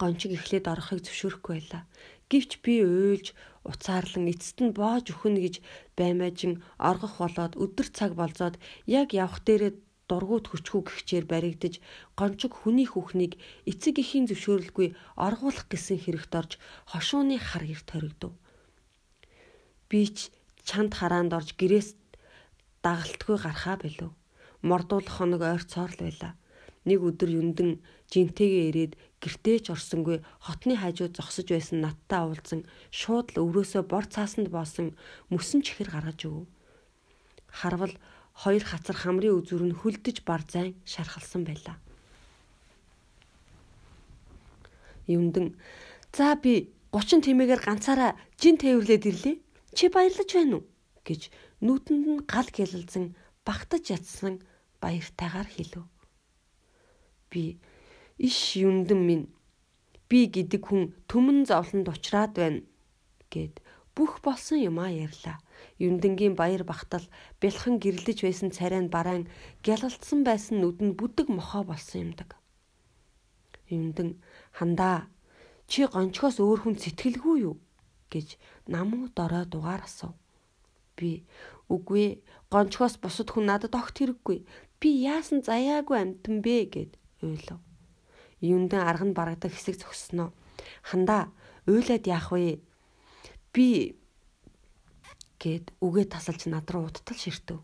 Гончиг 0.01 0.33
эхлээд 0.37 0.67
орохыг 0.73 1.01
зөвшөөрөхгүй 1.05 1.55
байлаа. 1.57 1.83
Гэвч 2.31 2.51
би 2.65 2.75
уйлж 2.85 3.27
уцаарлан 3.71 4.27
эцэст 4.33 4.59
нь 4.65 4.77
боож 4.77 5.07
өхнө 5.09 5.41
гэж 5.43 5.55
баймаажин 5.99 6.63
оргох 6.91 7.15
болоод 7.23 7.55
өдөр 7.65 7.89
цаг 7.97 8.13
болзоод 8.19 8.55
яг 8.99 9.09
явх 9.15 9.41
дээрээ 9.47 9.73
дургуут 10.09 10.47
хүчгүй 10.49 10.83
гихчээр 10.87 11.27
баригдаж 11.33 11.75
гончог 12.19 12.53
хүний 12.55 12.87
хүүхнийг 12.87 13.33
эцэг 13.71 13.95
эхийн 14.03 14.27
зөвшөөрөлгүй 14.31 14.89
оргуулах 15.27 15.67
гэсэн 15.71 15.99
хэрэгт 16.03 16.33
орж 16.41 16.53
хошууны 16.91 17.37
хар 17.43 17.65
эрт 17.67 17.89
хоригдов. 17.91 18.33
Би 19.91 20.07
ч 20.15 20.31
чанд 20.69 20.93
хараанд 20.99 21.35
орж 21.39 21.59
гэрээс 21.59 21.89
дагалтгүй 22.85 23.37
гарахаа 23.43 23.77
болов. 23.83 24.11
Мордуулах 24.63 25.15
хоног 25.19 25.43
ойрцоор 25.43 25.91
л 25.95 26.03
байлаа. 26.07 26.33
Нэг 26.87 27.03
өдөр 27.03 27.31
юндэн 27.43 27.83
жинтэйгээ 28.15 28.65
ирээд 28.71 28.93
гэртээ 29.19 29.59
ч 29.59 29.67
орсонгүй 29.75 30.23
хотны 30.39 30.79
хажууд 30.79 31.19
зогсож 31.19 31.51
байсан 31.51 31.83
надтай 31.83 32.23
уулзсан 32.23 32.63
шууд 32.95 33.35
л 33.35 33.43
өврөөсөө 33.43 33.83
бор 33.91 34.07
цаасанд 34.07 34.49
боосон 34.55 34.95
мөсөн 35.29 35.67
чихэр 35.67 35.91
гаргаж 35.91 36.21
өг. 36.31 36.47
Харвал 37.51 37.95
хоёр 38.39 38.63
хацар 38.63 38.95
хамрын 38.95 39.35
үзүр 39.43 39.67
нь 39.67 39.75
хөлдөж 39.75 40.23
бар 40.23 40.47
зайн 40.47 40.79
шархалсан 40.87 41.43
байлаа. 41.43 41.77
Юндэн 45.11 45.59
за 46.15 46.39
би 46.39 46.71
30 46.95 47.27
тэмээгээр 47.27 47.63
ганцаараа 47.67 48.15
жин 48.39 48.57
тээвэрлээд 48.63 49.05
ирлээ. 49.11 49.37
Чи 49.75 49.91
баярлаж 49.91 50.31
байна 50.31 50.63
уу? 50.63 50.65
гэж 51.07 51.31
нүдэнд 51.63 52.07
нь 52.11 52.25
гал 52.27 52.49
гялалзан 52.51 53.15
багтаж 53.47 53.85
ятсан 53.97 54.43
баяртайгаар 54.83 55.47
хэлв 55.47 55.87
би 57.31 57.59
иш 58.19 58.39
юндэн 58.57 59.01
минь 59.09 59.27
би 60.09 60.27
гэдэг 60.31 60.63
хүн 60.67 60.83
төмөн 61.11 61.45
зовлонд 61.51 61.89
учраад 61.91 62.33
байна 62.39 62.61
гэд 63.33 63.61
бүх 63.97 64.21
болсон 64.21 64.61
юмаа 64.61 64.93
ярьлаа. 64.93 65.41
Юндэнгийн 65.81 66.37
баяр 66.37 66.65
бахтал 66.69 67.05
бэлхэн 67.41 67.81
гэрлэж 67.81 68.19
байсан 68.23 68.51
царайн 68.53 68.89
бараан 68.93 69.25
гялалтсан 69.65 70.21
байсан 70.29 70.61
нүдэнд 70.61 70.95
бүдэг 71.01 71.29
мохоо 71.33 71.65
болсон 71.65 72.13
юмдаг. 72.13 72.37
Юндэн 73.73 74.21
хандаа 74.53 75.09
чи 75.67 75.89
гончхоос 75.89 76.37
өөр 76.45 76.61
хүн 76.63 76.77
сэтгэлгүй 76.77 77.37
юу 77.49 77.57
гэж 78.13 78.37
намуу 78.69 79.09
дорой 79.17 79.45
дугаар 79.49 79.83
асуув. 79.89 80.15
Би 80.97 81.25
үгүй 81.73 82.23
гончхоос 82.53 83.01
бусад 83.03 83.33
хүн 83.33 83.49
надад 83.51 83.75
огт 83.75 83.97
хэрэггүй. 83.97 84.39
Би 84.81 84.89
яасан 85.03 85.41
заяагүй 85.41 85.99
амтан 85.99 86.45
бэ 86.45 86.57
гэд 86.75 86.93
уйлав. 87.23 87.61
Юундэн 88.41 88.83
арга 88.85 89.07
нь 89.09 89.17
барагдаг 89.17 89.53
хэсэг 89.53 89.81
зогсноо. 89.81 90.33
Хандаа 90.83 91.33
уйлаад 91.67 92.05
яах 92.07 92.33
вэ? 92.33 92.61
Би 93.53 93.97
гэд 95.41 95.73
үгээ 95.81 96.07
тасалж 96.13 96.49
над 96.49 96.67
руу 96.73 96.89
уттал 96.89 97.17
ширтв. 97.17 97.63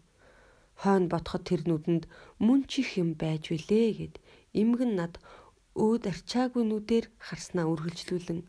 Хойно 0.80 1.12
бодоход 1.12 1.44
тэр 1.48 1.62
нүдэнд 1.68 2.04
мөн 2.40 2.64
чих 2.70 2.96
юм 2.96 3.14
байж 3.18 3.52
вүлээ 3.52 3.88
гэд 4.00 4.14
эмгэн 4.56 4.92
над 4.96 5.20
өөд 5.76 6.04
арчаагүй 6.12 6.64
нүдээр 6.68 7.06
харснаа 7.16 7.66
үргэлжлүүлэн 7.72 8.40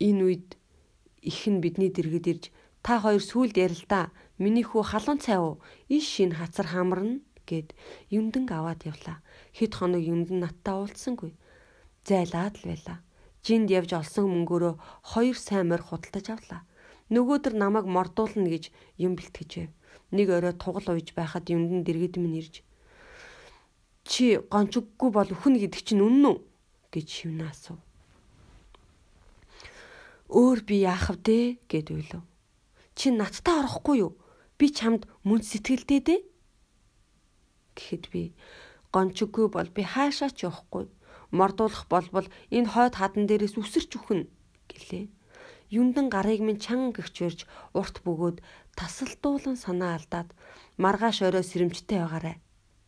энэ 0.00 0.22
үед 0.24 0.48
их 1.20 1.40
нь 1.48 1.60
бидний 1.62 1.90
дэргэд 1.92 2.26
ирж 2.32 2.44
та 2.84 3.00
хоёр 3.00 3.22
сүулд 3.22 3.56
ярилдаа 3.56 4.12
миний 4.42 4.64
хүү 4.66 4.82
халуун 4.88 5.20
цай 5.20 5.38
уу 5.40 5.60
иш 5.88 6.04
шин 6.04 6.32
хацар 6.38 6.66
хамарна 6.72 7.20
гэд 7.48 7.76
юндэнг 8.10 8.50
аваад 8.52 8.84
явлаа. 8.84 9.18
Хэд 9.56 9.72
хоног 9.78 10.02
юндэн 10.02 10.38
надтай 10.44 10.74
уулзсангүй. 10.74 11.32
Зайлаад 12.08 12.54
л 12.60 12.68
байлаа. 12.70 12.98
Жинд 13.44 13.68
явж 13.70 13.90
олсон 13.94 14.28
мөнгөөрөө 14.32 14.74
хоёр 15.14 15.36
сайн 15.36 15.68
морь 15.68 15.84
худалдаж 15.84 16.26
авлаа. 16.32 16.62
Нөгөөдөр 17.12 17.54
намайг 17.54 17.86
мордуулна 17.86 18.48
гэж 18.48 18.72
юм 18.96 19.14
бэлтгэж 19.16 19.50
байв. 19.60 19.72
Нэг 20.16 20.28
орой 20.32 20.54
тугал 20.56 20.96
уйж 20.96 21.12
байхад 21.12 21.52
юндэн 21.52 21.84
дэргэд 21.84 22.16
минь 22.16 22.40
ирж 22.40 22.64
чи 24.04 24.36
гончггүй 24.36 25.10
бол 25.10 25.28
өхнө 25.32 25.58
гэдэг 25.64 25.80
чинь 25.80 26.04
үнэн 26.04 26.24
үү 26.28 26.36
гэж 26.92 27.06
шивнэ 27.08 27.48
асуув. 27.48 27.80
Өөр 30.28 30.60
би 30.68 30.84
яах 30.84 31.08
вэ 31.24 31.56
гэд 31.68 31.88
уйлав. 31.90 32.22
Чи 32.94 33.10
надтай 33.10 33.64
орохгүй 33.64 34.04
юу? 34.04 34.12
Би 34.60 34.68
чамд 34.68 35.08
мөн 35.24 35.40
сэтгэлдээ 35.40 36.00
дээ. 36.04 36.20
Гэхэд 37.94 38.10
би 38.10 38.34
гончиггүй 38.90 39.46
бол 39.54 39.70
би 39.70 39.82
хаашаа 39.86 40.30
ч 40.34 40.50
явахгүй. 40.50 40.90
Мордуулах 41.30 41.86
болбол 41.86 42.26
энэ 42.50 42.70
хойд 42.74 42.94
хадан 42.98 43.30
дээрээс 43.30 43.54
үсэрч 43.54 43.90
үхнэ 43.94 44.26
гэлээ. 44.70 45.06
Юндан 45.70 46.10
гарыг 46.10 46.42
минь 46.42 46.58
чан 46.58 46.90
гихчвэрж 46.90 47.46
урт 47.78 47.96
бөгөөд 48.02 48.42
тасалдуулан 48.78 49.54
санаа 49.54 49.98
алдаад 49.98 50.34
маргааш 50.82 51.22
орой 51.22 51.46
сэрэмжтэй 51.46 51.98
байгаарэ 52.02 52.34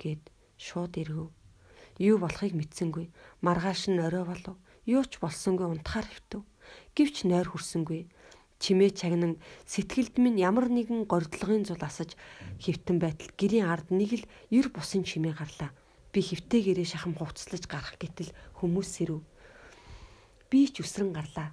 гэд 0.02 0.22
шууд 0.58 0.98
иргэв. 0.98 1.30
Юу 2.02 2.16
болохыг 2.18 2.54
мэдсэнгүй. 2.58 3.06
Маргааш 3.46 3.86
нь 3.90 4.02
орой 4.02 4.26
болов. 4.26 4.56
Юу 4.86 5.02
ч 5.06 5.22
болсонгүй 5.22 5.66
унтахаар 5.70 6.06
хөвтөв. 6.06 6.42
Гэвч 6.94 7.16
нойр 7.30 7.48
хүрсэнгүй. 7.50 8.10
Чимээ 8.62 8.90
чагнан 8.96 9.36
сэтгэлд 9.68 10.16
минь 10.16 10.40
ямар 10.40 10.72
нэгэн 10.72 11.04
гордлогын 11.04 11.68
зул 11.68 11.82
асаж 11.84 12.16
хөвтөн 12.62 12.96
байтал 13.00 13.30
гэрийн 13.36 13.68
ард 13.68 13.92
нэг 13.92 14.10
л 14.20 14.24
ер 14.48 14.66
бусын 14.72 15.04
чимээ 15.04 15.36
гарлаа. 15.36 15.70
Би 16.12 16.24
хөвтээгээрээ 16.24 16.88
шахам 16.88 17.14
хувцлаж 17.16 17.68
гарах 17.68 18.00
гэтэл 18.00 18.32
хүмүүс 18.58 18.88
сэрв. 18.88 19.20
Би 20.48 20.68
ч 20.72 20.80
үсрэн 20.80 21.12
гарлаа. 21.12 21.52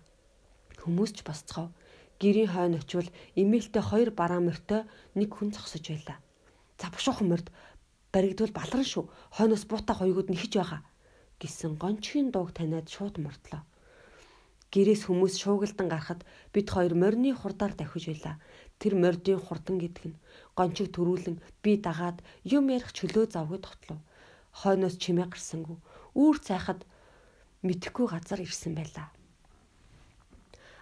Хүмүүс 0.80 1.12
ч 1.16 1.28
босцгоо. 1.28 1.76
Гэрийн 2.24 2.52
хойно 2.56 2.80
очивол 2.80 3.12
имэйлтэй 3.36 3.84
хоёр 3.84 4.10
бараа 4.16 4.40
морьтой 4.40 4.88
нэг 5.20 5.30
хүн 5.36 5.52
зогсож 5.52 5.84
байлаа. 5.84 6.18
За 6.80 6.88
бушуухан 6.88 7.28
морьд 7.28 7.52
баригдвал 8.16 8.56
баларн 8.56 8.88
шүү. 8.88 9.12
Хойноос 9.36 9.68
буутаа 9.68 10.00
хоёгууд 10.00 10.32
нэхэж 10.32 10.54
байгаа 10.56 10.82
гэсэн 11.44 11.76
гончгийн 11.76 12.32
дууг 12.32 12.56
таниад 12.56 12.88
шууд 12.88 13.20
мордлоо. 13.20 13.68
Гэрээс 14.74 15.06
хүмүүс 15.06 15.38
шуугилдан 15.38 15.86
гарахад 15.86 16.26
бид 16.50 16.68
хоёр 16.74 16.98
морины 16.98 17.30
хурдаар 17.38 17.78
давхиж 17.78 18.10
байлаа. 18.10 18.42
Тэр 18.82 18.98
мордын 18.98 19.38
хурдан 19.38 19.78
гэдэг 19.78 20.06
нь 20.10 20.20
гончиг 20.58 20.90
төрүүлэн 20.90 21.38
би 21.62 21.78
дагаад 21.78 22.26
юм 22.42 22.74
ярих 22.74 22.90
чөлөө 22.98 23.30
завгүй 23.30 23.62
тогтлоо. 23.62 24.02
Хойноос 24.50 24.98
чимээ 24.98 25.30
гарсангүй. 25.30 25.78
Үүр 26.18 26.38
цайхад 26.42 26.82
мэдхгүй 27.62 28.06
газар 28.10 28.42
ирсэн 28.42 28.74
байлаа. 28.74 29.14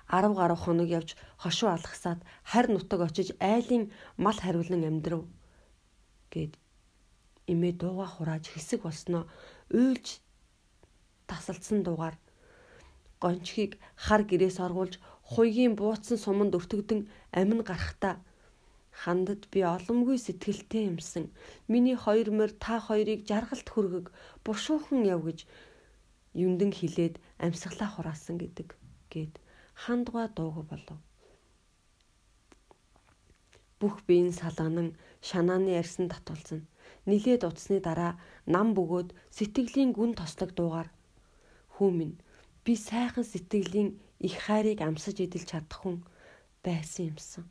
10 0.08 0.40
гаруй 0.40 0.60
хоног 0.60 0.88
явж 0.88 1.16
хошуу 1.44 1.70
алгасаад 1.72 2.20
харь 2.44 2.72
нутаг 2.72 3.00
очиж 3.08 3.36
айлын 3.40 3.92
мал 4.16 4.36
хариулан 4.40 4.84
амьдрав 4.88 5.24
гэд 6.32 6.60
эмээ 7.52 7.74
дууга 7.80 8.08
хурааж 8.12 8.48
хэсэг 8.52 8.84
болсноо 8.84 9.24
уйлж 9.72 10.20
тасалдсан 11.28 11.80
дугаар 11.84 12.16
гончхийг 13.24 13.72
хар 14.06 14.22
гэрээс 14.30 14.58
оргуулж 14.66 14.96
хуйгийн 15.32 15.74
бууцсан 15.80 16.18
суманд 16.22 16.58
өртөгдөн 16.58 17.02
амин 17.40 17.62
гарахтаа 17.70 18.16
хандад 19.02 19.42
би 19.52 19.60
оломгүй 19.76 20.18
сэтгэлтэй 20.22 20.84
юмсан. 20.92 21.26
Миний 21.72 21.98
хоёр 22.04 22.28
морь 22.38 22.56
та 22.64 22.74
хоёрыг 22.88 23.22
жаргалт 23.30 23.68
хүргэг 23.72 24.06
бушуухан 24.46 25.02
яв 25.14 25.22
гэж 25.28 25.40
юндан 26.46 26.72
хилээд 26.80 27.16
амьсгалаа 27.46 27.90
хураасан 27.92 28.36
гэдэг 28.40 28.70
гээд 29.12 29.34
хандгаа 29.84 30.28
дууг 30.36 30.68
болов. 30.72 31.00
Бүх 33.80 33.96
биеийн 34.08 34.34
салганан 34.42 34.90
шанааны 35.28 35.72
ярьсан 35.82 36.06
татуулсан 36.12 36.62
нилээд 37.10 37.42
утасны 37.50 37.78
дараа 37.82 38.14
нам 38.46 38.68
бөгөөд 38.78 39.10
сэтгэлийн 39.38 39.92
гүн 39.98 40.12
тослог 40.20 40.52
дуугаар 40.54 40.90
хүү 41.76 41.90
минь 41.98 42.16
би 42.66 42.74
сайхан 42.78 43.26
сэтгэлийн 43.26 43.90
их 44.28 44.36
хайрыг 44.46 44.80
амсаж 44.86 45.18
идэл 45.26 45.46
чадах 45.50 45.82
хүн 45.82 45.98
байсан 46.66 47.10
юмсан. 47.12 47.46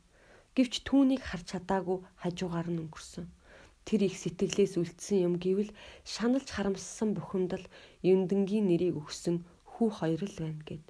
Гэвч 0.55 0.73
түүнийг 0.87 1.23
харж 1.27 1.45
чадаагүй 1.51 1.99
хажуугаар 2.21 2.67
нь 2.71 2.81
өнгөрсөн. 2.83 3.27
Тэр 3.87 4.07
их 4.07 4.15
сэтгэлээс 4.15 4.79
үлдсэн 4.79 5.19
юм 5.27 5.35
гэвэл 5.43 5.71
шаналж 6.07 6.47
харамссан 6.51 7.09
бухимдал 7.17 7.65
юндэнгийн 8.03 8.67
нэрийг 8.71 8.95
өгсөн 9.01 9.43
хүү 9.71 9.89
хоёр 9.99 10.21
л 10.27 10.37
байна 10.39 10.63
гэд. 10.63 10.85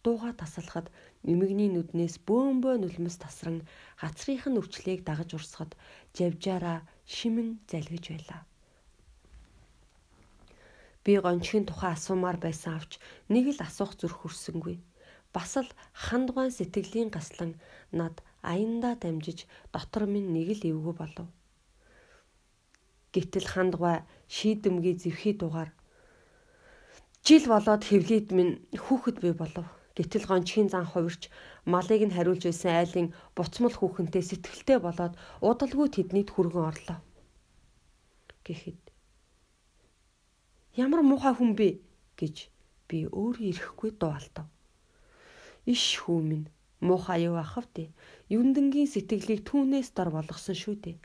Дууга 0.00 0.32
тасалхад 0.32 0.88
эмэгний 1.32 1.68
нүднээс 1.72 2.16
бөөнбөө 2.24 2.74
нулимс 2.80 3.16
тасран 3.20 3.68
гацрынх 4.00 4.48
нь 4.48 4.60
өвчлийг 4.60 5.04
дагаж 5.04 5.36
урсгад 5.36 5.76
жавжаараа 6.16 6.80
шимэн 7.04 7.60
залгиж 7.68 8.04
байлаа. 8.08 8.40
Би 11.04 11.16
гончхийн 11.16 11.64
тухай 11.66 11.92
асуумаар 11.96 12.36
байсан 12.36 12.76
авч 12.76 13.00
нэг 13.32 13.56
л 13.56 13.60
асуух 13.64 13.96
зүрх 13.96 14.20
хүрсэнгүй. 14.20 14.76
Бас 15.32 15.56
л 15.56 15.70
хандгаан 15.96 16.50
сэтгэлийн 16.52 17.10
гаслан 17.14 17.56
над 17.92 18.20
аяндаа 18.42 18.94
дамжиж 19.00 19.48
дотор 19.72 20.04
минь 20.04 20.32
нэг 20.36 20.48
л 20.60 20.62
эвгүй 20.70 20.94
болов. 20.96 21.28
Гэтэл 23.14 23.46
хандгай 23.48 24.04
шийдэмгий 24.28 24.94
зэвхий 25.00 25.34
дугаар 25.34 25.70
жил 27.24 27.44
болоод 27.46 27.82
хевлийд 27.84 28.28
минь 28.36 28.60
хүүхэд 28.74 29.18
би 29.24 29.32
болов. 29.32 29.66
Гэтэл 29.96 30.26
гончхийн 30.30 30.68
зан 30.70 30.86
хувирч 30.86 31.28
малыг 31.64 32.00
нь 32.06 32.14
хариулж 32.14 32.42
байсан 32.46 32.72
айлын 32.80 33.08
буцмал 33.36 33.74
хүүхэнтэй 33.76 34.22
сэтгэлтэй 34.26 34.78
болоод 34.80 35.14
удалгүй 35.42 35.88
тэднийд 35.90 36.30
хүргэн 36.32 36.68
орлоо. 36.70 36.98
Гэхэд 38.46 38.89
ямар 40.76 41.02
муухай 41.06 41.34
хүн 41.34 41.52
бэ 41.58 41.68
гэж 42.20 42.36
би 42.88 42.98
өөрөө 43.06 43.46
ирэхгүй 43.50 43.90
дуалтав. 43.96 44.46
Иш 45.66 45.84
хүү 46.02 46.20
минь 46.28 46.46
муухай 46.80 47.26
юу 47.28 47.36
ахав 47.40 47.66
дээ. 47.74 47.90
Юндэнгийн 48.30 48.90
сэтгэлийг 48.90 49.42
түүнээс 49.48 49.90
дор 49.96 50.10
болгосон 50.14 50.56
шүү 50.62 50.76
дээ. 50.84 50.96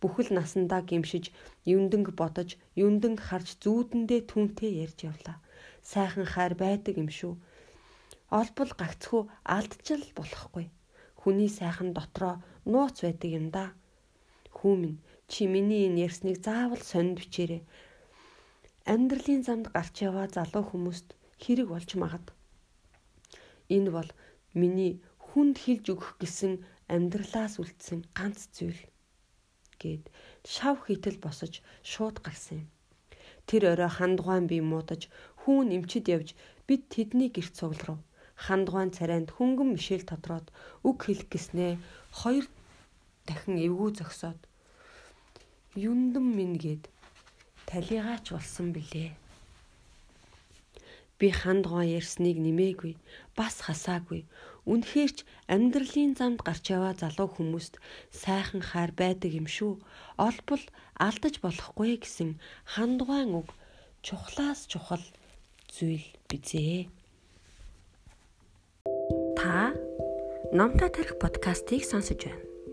Бүхэл 0.00 0.30
насандаа 0.34 0.82
гимшиж, 0.86 1.34
юндэнг 1.66 2.14
бодож, 2.14 2.54
юндэнг 2.78 3.18
харж 3.18 3.58
зүүдэндээ 3.62 4.20
түүнтэй 4.30 4.70
ярьж 4.84 4.98
явлаа. 5.10 5.42
Сайхан 5.82 6.26
хайр 6.26 6.54
байдаг 6.54 6.94
юм 7.02 7.10
шүү 7.10 7.34
олбол 8.36 8.72
гагцхүү 8.76 9.22
алдчил 9.56 10.04
болохгүй. 10.16 10.66
Хүний 11.20 11.48
сайхан 11.48 11.94
дотроо 11.96 12.34
нууц 12.68 13.00
байдаг 13.04 13.30
юм 13.32 13.46
да. 13.56 13.72
Хүүмэн 14.56 15.00
чи 15.32 15.48
миний 15.48 15.88
энэ 15.88 16.04
ярьсныг 16.06 16.36
заавал 16.44 16.82
сонд 16.84 17.16
бичээрэй. 17.20 17.62
Амьдралын 18.92 19.42
замд 19.44 19.66
гарч 19.76 19.94
яваа 20.08 20.26
залуу 20.32 20.64
хүмүүст 20.64 21.08
хэрэг 21.42 21.68
болж 21.70 21.90
магад. 22.02 22.26
Энэ 23.68 23.90
бол 23.92 24.10
миний 24.60 24.92
хүнд 25.20 25.56
хилж 25.60 25.92
өгөх 25.92 26.16
гэсэн 26.16 26.64
амьдралаас 26.88 27.60
үлдсэн 27.60 28.00
ганц 28.16 28.48
зүйл 28.56 28.80
гэд 29.76 30.08
шав 30.54 30.76
хитэл 30.88 31.20
босож 31.20 31.60
шууд 31.84 32.16
гарсан 32.24 32.64
юм. 32.64 32.68
Тэр 33.44 33.76
орой 33.76 33.92
хандгаан 33.92 34.48
би 34.48 34.64
муудаж 34.64 35.12
хүүн 35.44 35.68
эмчид 35.76 36.08
явж 36.08 36.32
бид 36.66 36.88
тэдний 36.88 37.28
гэрт 37.28 37.54
цугларав 37.60 38.00
хандгаан 38.44 38.90
царайнд 38.96 39.28
хөнгөн 39.36 39.76
мишэл 39.76 40.08
тодроод 40.08 40.46
үг 40.88 40.96
хэлэх 41.04 41.28
гэснээ 41.28 41.72
хоёр 42.20 42.44
дахин 43.28 43.56
эвгүй 43.66 43.90
зогсоод 43.98 44.40
юндам 45.76 46.26
минь 46.38 46.56
гээд 46.56 46.88
талигаач 47.68 48.32
болсон 48.32 48.72
билээ. 48.72 49.12
Би 51.18 51.28
хандгаан 51.34 51.92
ярьсныг 51.98 52.38
нэмээгүй, 52.40 52.94
бас 53.36 53.60
хасаагүй. 53.66 54.24
Үнэхээр 54.70 55.12
ч 55.16 55.18
амьдралын 55.52 56.12
замд 56.18 56.40
гарч 56.46 56.64
яваа 56.72 56.94
залуу 56.96 57.28
хүмүүст 57.36 57.74
сайхан 58.14 58.62
хайр 58.62 58.92
байдаг 58.96 59.32
юм 59.40 59.48
шүү. 59.50 59.80
Олбол 60.16 60.64
алдаж 60.96 61.34
болохгүй 61.44 62.00
гэсэн 62.00 62.40
хандгаан 62.72 63.30
үг 63.40 63.50
чухлаас 64.06 64.70
чухал 64.70 65.04
зүйл 65.74 66.06
бизээ 66.28 66.88
та 69.38 69.72
номтой 70.52 70.90
тарих 70.90 71.18
подкастыг 71.18 71.84
сонсож 71.84 72.20
байна. 72.24 72.47